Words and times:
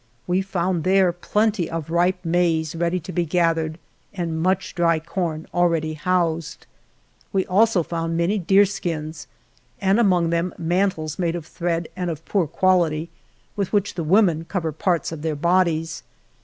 We 0.25 0.41
found 0.41 0.83
there 0.83 1.11
plenty 1.13 1.69
of 1.69 1.91
ripe 1.91 2.25
maize 2.25 2.75
ready 2.75 2.99
to 3.01 3.11
be 3.11 3.23
gathered 3.23 3.77
and 4.15 4.41
much 4.41 4.73
dry 4.73 4.99
corn 4.99 5.45
already 5.53 5.93
housed. 5.93 6.65
We 7.31 7.45
also 7.45 7.83
found 7.83 8.17
many 8.17 8.39
deer 8.39 8.65
skins 8.65 9.27
and 9.79 9.99
among 9.99 10.31
them 10.31 10.55
mantles 10.57 11.19
made 11.19 11.35
of 11.35 11.45
thread 11.45 11.87
and 11.95 12.09
of 12.09 12.25
poor 12.25 12.47
quality, 12.47 13.11
with 13.55 13.71
which 13.71 13.93
the 13.93 14.03
women 14.03 14.43
cover 14.45 14.71
parts 14.71 15.11
of 15.11 15.21
their 15.21 15.35
bodies. 15.35 16.01